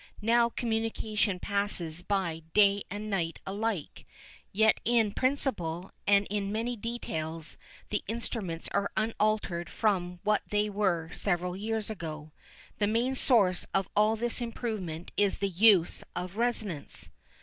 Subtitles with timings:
[0.23, 4.07] Now communication passes by day and night alike.
[4.51, 7.55] Yet in principle, and in many details,
[7.91, 12.31] the instruments are unaltered from what they were several years ago.
[12.79, 17.11] The main source of all this improvement is the use of resonance.